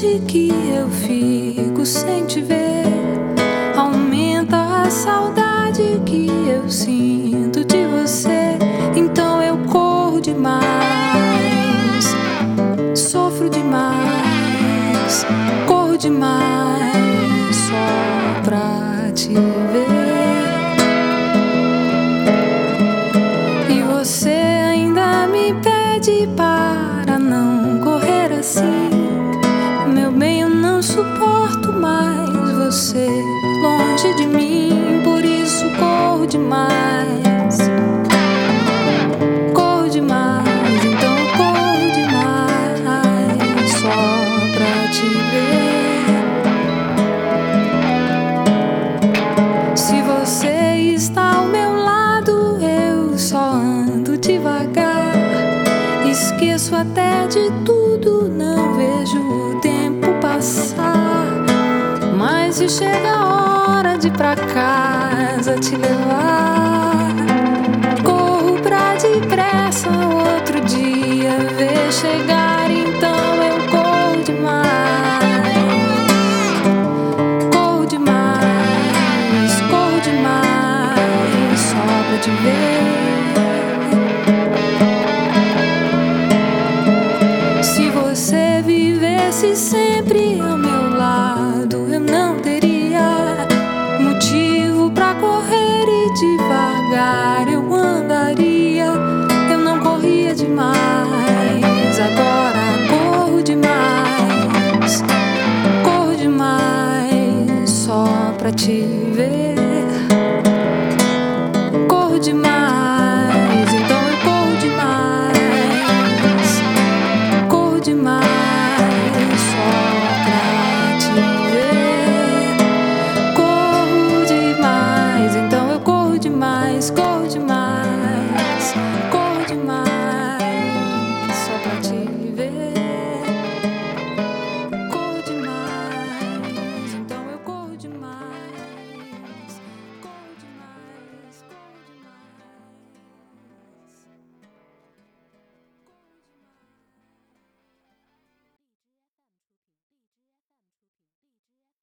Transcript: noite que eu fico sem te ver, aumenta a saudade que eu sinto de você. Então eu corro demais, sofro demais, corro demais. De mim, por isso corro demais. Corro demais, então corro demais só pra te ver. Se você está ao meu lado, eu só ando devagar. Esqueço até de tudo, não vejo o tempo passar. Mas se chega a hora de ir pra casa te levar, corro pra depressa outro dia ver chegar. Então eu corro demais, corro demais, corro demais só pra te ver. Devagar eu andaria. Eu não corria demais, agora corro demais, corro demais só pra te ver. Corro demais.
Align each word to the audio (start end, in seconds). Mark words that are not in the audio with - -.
noite 0.00 0.22
que 0.26 0.48
eu 0.48 0.88
fico 0.88 1.84
sem 1.84 2.24
te 2.24 2.40
ver, 2.40 2.84
aumenta 3.76 4.56
a 4.82 4.90
saudade 4.90 6.00
que 6.06 6.26
eu 6.48 6.68
sinto 6.70 7.64
de 7.64 7.86
você. 7.86 8.56
Então 8.96 9.42
eu 9.42 9.58
corro 9.66 10.20
demais, 10.20 10.64
sofro 12.94 13.50
demais, 13.50 15.26
corro 15.66 15.98
demais. 15.98 16.49
De 34.20 34.26
mim, 34.26 35.00
por 35.02 35.24
isso 35.24 35.64
corro 35.78 36.26
demais. 36.26 37.58
Corro 39.54 39.88
demais, 39.88 40.84
então 40.84 41.16
corro 41.38 41.90
demais 41.94 42.80
só 43.80 44.02
pra 44.52 44.88
te 44.92 45.08
ver. 45.30 46.04
Se 49.74 50.02
você 50.02 50.92
está 50.94 51.36
ao 51.36 51.46
meu 51.46 51.76
lado, 51.76 52.58
eu 52.60 53.16
só 53.16 53.52
ando 53.54 54.18
devagar. 54.18 55.14
Esqueço 56.04 56.76
até 56.76 57.26
de 57.26 57.50
tudo, 57.64 58.28
não 58.28 58.74
vejo 58.74 59.18
o 59.18 59.60
tempo 59.60 60.12
passar. 60.20 61.46
Mas 62.18 62.56
se 62.56 62.68
chega 62.68 63.12
a 63.14 63.59
hora 63.70 63.96
de 63.96 64.08
ir 64.08 64.12
pra 64.12 64.34
casa 64.36 65.54
te 65.58 65.76
levar, 65.76 67.14
corro 68.02 68.60
pra 68.60 68.94
depressa 68.96 69.88
outro 69.88 70.60
dia 70.62 71.36
ver 71.56 71.92
chegar. 71.92 72.70
Então 72.70 73.34
eu 73.50 73.58
corro 73.70 74.22
demais, 74.24 75.54
corro 77.54 77.86
demais, 77.86 79.60
corro 79.70 80.00
demais 80.02 81.60
só 81.60 81.84
pra 82.08 82.18
te 82.18 82.30
ver. 82.42 82.79
Devagar 96.20 97.50
eu 97.50 97.74
andaria. 97.74 98.92
Eu 99.50 99.58
não 99.58 99.80
corria 99.80 100.34
demais, 100.34 101.98
agora 101.98 102.60
corro 102.90 103.42
demais, 103.42 105.02
corro 105.82 106.14
demais 106.16 107.70
só 107.70 108.34
pra 108.36 108.52
te 108.52 108.82
ver. 109.14 109.56
Corro 111.88 112.18
demais. 112.18 112.59